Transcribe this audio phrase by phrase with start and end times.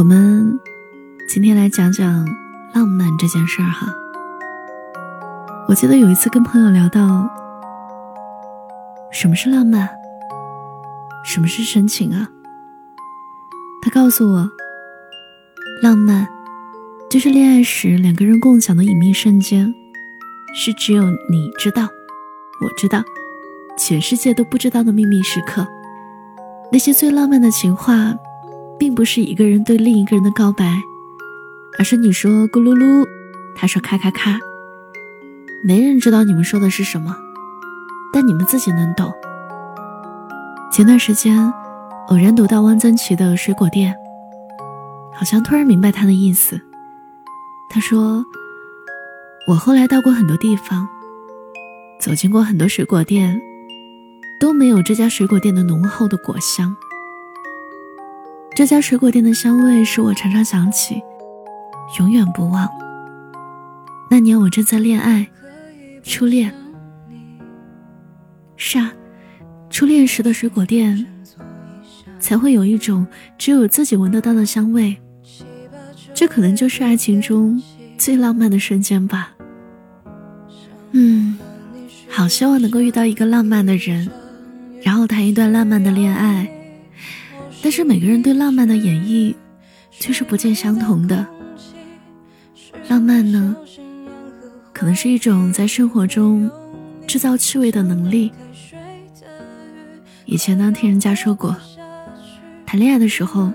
[0.00, 0.58] 我们
[1.28, 2.26] 今天来讲讲
[2.72, 3.86] 浪漫这件事儿哈。
[5.68, 7.28] 我记得有一次跟朋友聊到，
[9.12, 9.86] 什么是浪漫，
[11.22, 12.26] 什么是深情啊？
[13.82, 14.50] 他告诉我，
[15.82, 16.26] 浪漫
[17.10, 19.74] 就是恋爱时两个人共享的隐秘瞬间，
[20.54, 21.82] 是只有你知道，
[22.62, 23.04] 我知道，
[23.76, 25.68] 全世界都不知道的秘密时刻。
[26.72, 28.14] 那些最浪漫的情话。
[28.80, 30.82] 并不是一个人对另一个人的告白，
[31.78, 33.06] 而是你说咕噜噜，
[33.54, 34.40] 他说咔咔咔。
[35.62, 37.14] 没人知道你们说的是什么，
[38.10, 39.12] 但你们自己能懂。
[40.72, 41.52] 前段时间
[42.08, 43.94] 偶然读到汪曾祺的《水果店》，
[45.14, 46.58] 好像突然明白他的意思。
[47.68, 48.24] 他说
[49.46, 50.88] ：“我后来到过很多地方，
[52.00, 53.38] 走进过很多水果店，
[54.40, 56.74] 都没有这家水果店的浓厚的果香。”
[58.54, 61.00] 这家水果店的香味使我常常想起，
[61.98, 62.68] 永远不忘
[64.10, 65.28] 那年我正在恋爱，
[66.02, 66.52] 初恋。
[68.56, 68.92] 是啊，
[69.70, 71.06] 初恋时的水果店，
[72.18, 73.06] 才会有一种
[73.38, 74.96] 只有自己闻得到的香味。
[76.12, 77.62] 这可能就是爱情中
[77.96, 79.32] 最浪漫的瞬间吧。
[80.90, 81.38] 嗯，
[82.08, 84.10] 好希望能够遇到一个浪漫的人，
[84.82, 86.46] 然后谈一段浪漫的恋爱。
[87.62, 89.34] 但是每个人对浪漫的演绎
[89.90, 91.26] 却是不尽相同的。
[92.88, 93.56] 浪漫呢，
[94.72, 96.50] 可能是一种在生活中
[97.06, 98.32] 制造趣味的能力。
[100.24, 101.56] 以前呢，听人家说过，
[102.64, 103.52] 谈恋爱的时候，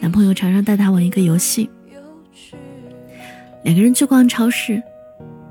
[0.00, 1.70] 男朋友常常带她玩一个游戏，
[3.62, 4.82] 两个人去逛超市，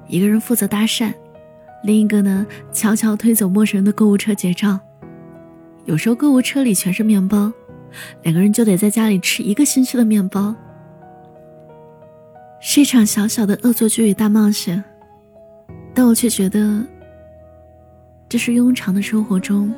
[0.07, 1.13] 一个人负责搭讪，
[1.83, 4.79] 另一个呢悄悄推走陌生人的购物车结账。
[5.85, 7.51] 有时候购物车里全是面包。
[8.23, 10.55] 两个人就得在家里吃一个星期的面包，
[12.61, 14.83] 是一场小小的恶作剧与大冒险，
[15.93, 16.85] 但我却觉得
[18.27, 19.73] 这是庸常的生活中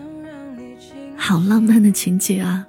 [1.16, 2.67] 好浪漫的情节啊！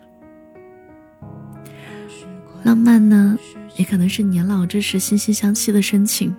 [2.63, 3.37] 浪漫呢，
[3.77, 6.35] 也可能是年老之时惺惺相惜的深情。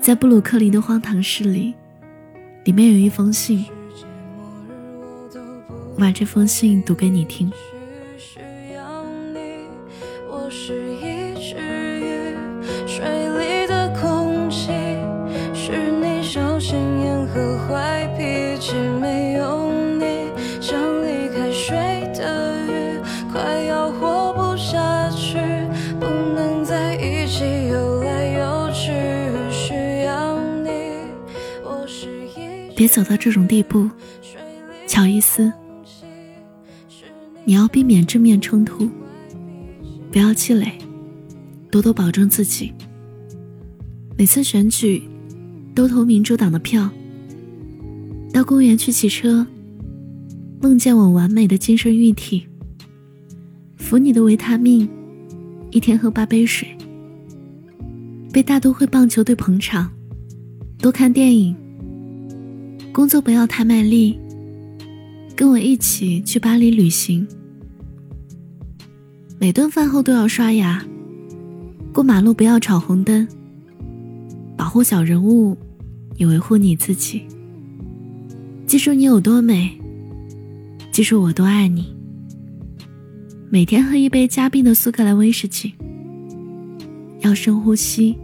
[0.00, 1.74] 在布鲁克林的荒唐事里，
[2.64, 3.66] 里面有一封信。
[5.96, 7.50] 我把这封信读给你听。
[32.76, 33.88] 别走到这种地步，
[34.86, 35.50] 乔伊斯。
[37.48, 38.90] 你要避免正面冲突，
[40.10, 40.66] 不要气馁，
[41.70, 42.72] 多多保重自己。
[44.18, 45.00] 每次选举
[45.72, 46.90] 都投民主党的票。
[48.32, 49.46] 到公园去骑车，
[50.60, 52.44] 梦见我完美的精神玉体。
[53.76, 54.88] 服你的维他命，
[55.70, 56.66] 一天喝八杯水。
[58.32, 59.88] 被大都会棒球队捧场，
[60.78, 61.54] 多看电影。
[62.92, 64.18] 工作不要太卖力。
[65.36, 67.28] 跟我一起去巴黎旅行，
[69.38, 70.82] 每顿饭后都要刷牙。
[71.92, 73.28] 过马路不要闯红灯。
[74.56, 75.54] 保护小人物，
[76.16, 77.22] 也维护你自己。
[78.66, 79.78] 记住你有多美，
[80.90, 81.94] 记住我多爱你。
[83.50, 85.74] 每天喝一杯加冰的苏格兰威士忌。
[87.20, 88.16] 要深呼吸，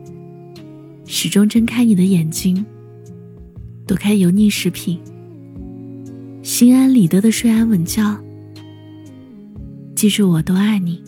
[1.04, 2.64] 始终睁开你的眼睛，
[3.86, 4.98] 躲开油腻食品。
[6.42, 8.18] 心安理得的睡安稳觉，
[9.94, 11.00] 记住我都爱你。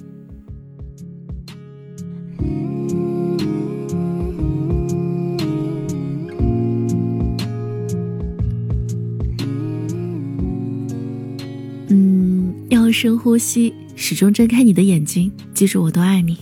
[11.89, 16.39] 嗯，要深呼吸，始终睁开你的眼睛，记住我都爱你。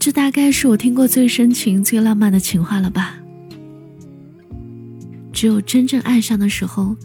[0.00, 3.20] 这大概是我听过最深情、最浪漫的情话了吧？
[5.32, 6.96] 只有真正爱上的时候。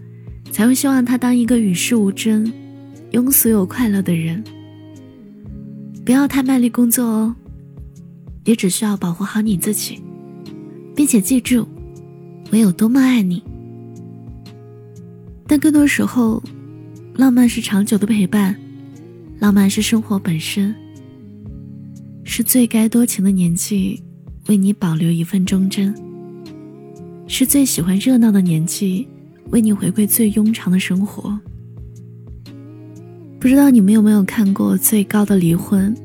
[0.62, 2.46] 才会希望他当一个与世无争、
[3.14, 4.44] 庸俗又快乐的人。
[6.06, 7.36] 不要太卖力工作哦，
[8.44, 10.00] 也只需要保护好你自己，
[10.96, 11.68] 并且记住
[12.52, 13.42] 我有多么爱你。
[15.48, 16.44] 但更多时候，
[17.16, 18.56] 浪漫是长久的陪伴，
[19.40, 20.76] 浪漫是生活本身，
[22.24, 24.00] 是最该多情的年纪，
[24.48, 25.92] 为你保留一份忠贞，
[27.26, 29.08] 是最喜欢热闹的年纪。
[29.52, 31.40] 为你回归最庸常的生活。
[33.40, 35.96] 不知道你们有没有看过《最高的离婚》？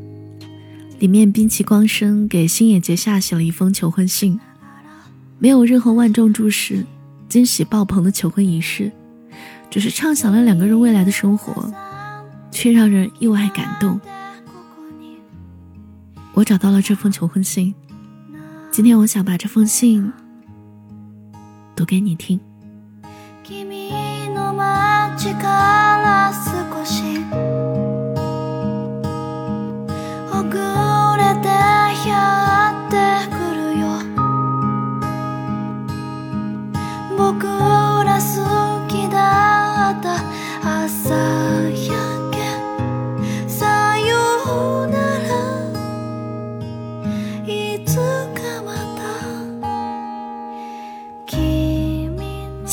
[0.99, 4.41] 里面滨崎光生给星野结夏写了一封求婚信，
[5.39, 6.85] 没有任何万众注视、
[7.29, 8.91] 惊喜爆棚的求婚仪式，
[9.71, 11.71] 只是畅想了两个人未来的生活，
[12.51, 14.01] 却让人意外感动。
[16.33, 17.75] 我找到了这封求婚信，
[18.73, 20.11] 今天我想把这封信
[21.77, 22.41] 读给你听。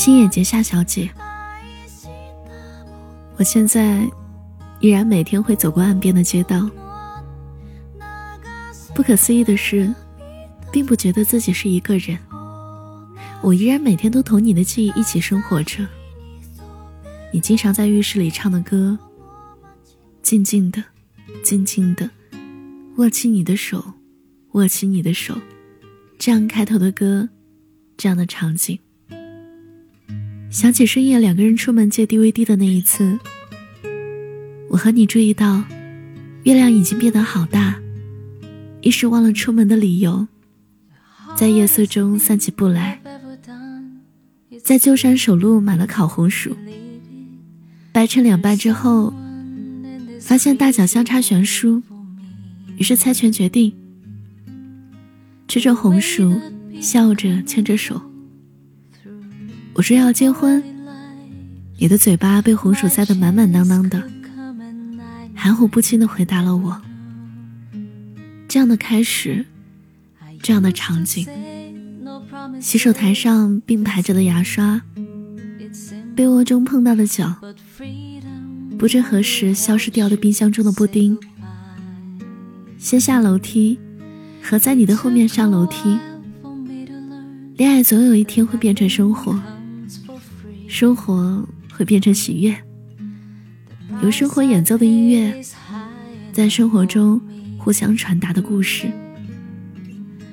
[0.03, 1.09] 亲眼结夏小姐，
[3.37, 4.05] 我现在
[4.81, 6.69] 依然每天会走过岸边的街道。
[8.93, 9.95] 不可思议的是，
[10.73, 12.19] 并不觉得自己是一个人。
[13.41, 15.87] 我依然每天都同你的记忆一起生活着。
[17.31, 18.99] 你经常在浴室里唱的歌，
[20.21, 20.83] 静静的，
[21.45, 22.09] 静静的，
[22.97, 23.81] 握起你的手，
[24.51, 25.37] 握起你的手，
[26.19, 27.29] 这样开头的歌，
[27.95, 28.77] 这样的场景。
[30.53, 33.17] 想起深夜两个人出门借 DVD 的那一次，
[34.69, 35.63] 我和你注意到，
[36.43, 37.75] 月亮已经变得好大，
[38.81, 40.27] 一时忘了出门的理由，
[41.35, 43.01] 在夜色中散起步来，
[44.63, 46.55] 在旧山首路买了烤红薯，
[47.91, 49.11] 掰成两半之后，
[50.21, 51.81] 发现大小相差悬殊，
[52.77, 53.73] 于是猜拳决定，
[55.47, 56.39] 吃着红薯，
[56.79, 57.99] 笑着牵着手。
[59.75, 60.63] 我说要结婚，
[61.79, 64.03] 你的嘴巴被红薯塞得满满当当的，
[65.35, 66.79] 含糊不清的回答了我。
[68.47, 69.45] 这样的开始，
[70.43, 71.27] 这样的场景，
[72.61, 74.83] 洗手台上并排着的牙刷，
[76.15, 77.35] 被窝中碰到的脚，
[78.77, 81.17] 不知何时消失掉的冰箱中的布丁，
[82.77, 83.79] 先下楼梯，
[84.43, 85.97] 和在你的后面上楼梯，
[87.57, 89.41] 恋爱总有一天会变成生活。
[90.73, 92.57] 生活会变成喜悦，
[94.01, 95.39] 由生活演奏的音乐，
[96.31, 97.21] 在生活中
[97.59, 98.91] 互相传达的故事。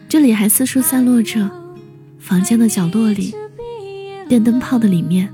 [0.08, 1.50] 这里还四处散落着，
[2.18, 3.34] 房间的角落里，
[4.30, 5.30] 电灯泡的里面，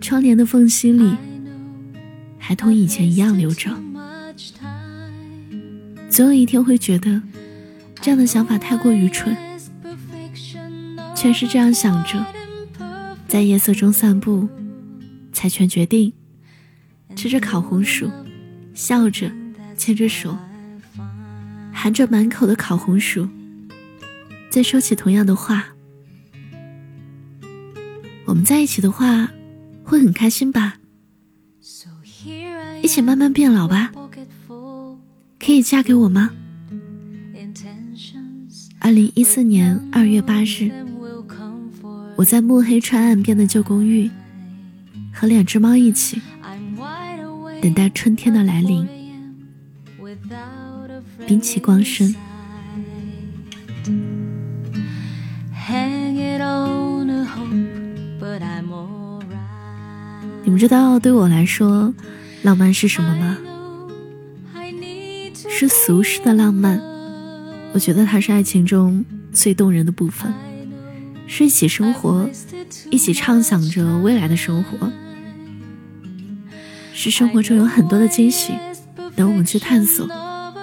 [0.00, 1.14] 窗帘的缝隙里，
[2.40, 3.70] 还同以前一样留着。
[6.10, 7.22] 总有一天会觉得，
[8.00, 9.36] 这样的想法太过愚蠢，
[11.14, 12.20] 全是这样想着。
[13.32, 14.46] 在夜色中散步，
[15.32, 16.12] 才全决定，
[17.16, 18.10] 吃着烤红薯，
[18.74, 19.32] 笑着
[19.74, 20.36] 牵着手，
[21.72, 23.26] 含着满口的烤红薯，
[24.50, 25.64] 再说起同样的话。
[28.26, 29.32] 我们在一起的话，
[29.82, 30.76] 会很开心吧？
[32.82, 33.92] 一起慢慢变老吧？
[35.40, 36.28] 可以嫁给我吗？
[38.78, 40.91] 二零一四年二月八日。
[42.22, 44.08] 我在暮黑川岸边的旧公寓，
[45.12, 46.22] 和两只猫一起
[47.60, 48.86] 等待春天的来临。
[51.26, 52.14] 冰崎光生，
[60.44, 61.92] 你们知道对我来说，
[62.42, 63.36] 浪漫是什么吗？
[65.50, 66.80] 是俗世的浪漫。
[67.74, 70.32] 我觉得它是爱情中最动人的部分。
[71.26, 72.28] 是一起生活，
[72.90, 74.92] 一起畅想着未来的生活。
[76.94, 78.52] 是生活中有很多的惊喜
[79.16, 80.06] 等我们去探索，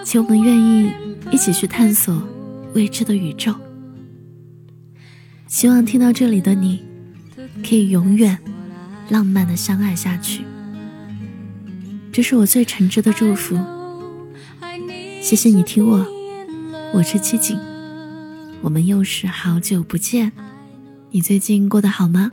[0.04, 0.92] 请我们愿意
[1.32, 2.22] 一起去探索
[2.74, 3.54] 未知的宇宙。
[5.48, 6.84] 希望听到这里的你，
[7.68, 8.38] 可以永远
[9.10, 10.44] 浪漫的相爱下去。
[12.12, 13.60] 这是我最诚挚的祝福。
[15.22, 16.06] 谢谢你听我，
[16.94, 17.60] 我是七景，
[18.62, 20.32] 我们又是好久不见。
[21.12, 22.30] 你最近过得好吗？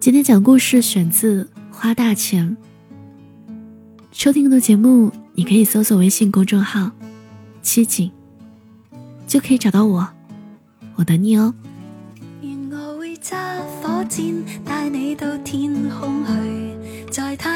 [0.00, 2.56] 今天讲故事选自《花大钱》。
[4.10, 6.90] 收听更多节目，你可以搜索微信公众号
[7.62, 8.10] “七景”，
[9.28, 10.08] 就可以找到我。
[10.96, 11.54] 我等你哦。
[12.40, 14.34] 愿我会揸火箭
[14.64, 16.32] 带你到天空去，
[17.08, 17.55] 在太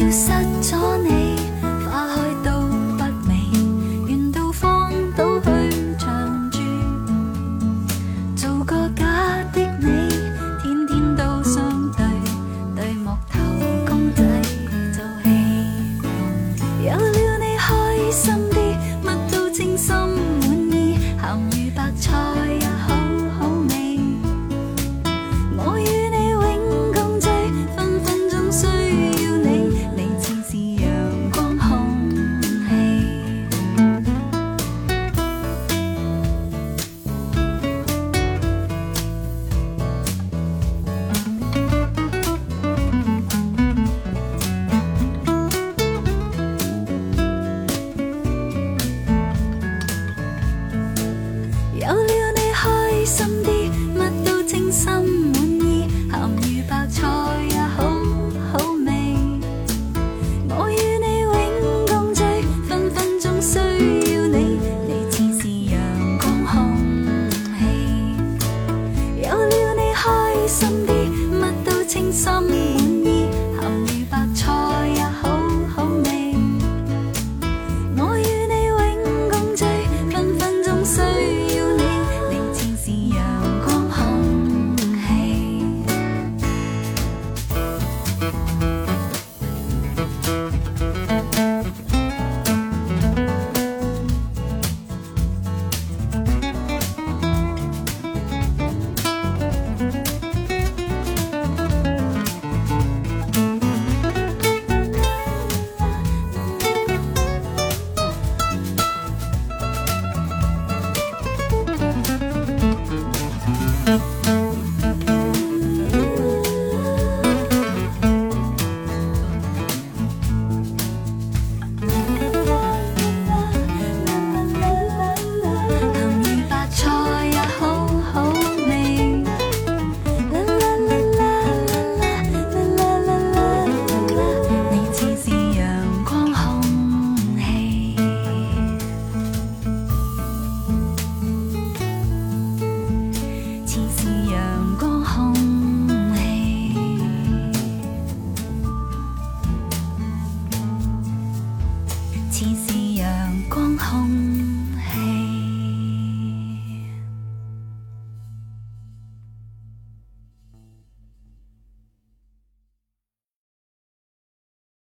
[0.00, 1.09] 消失咗你，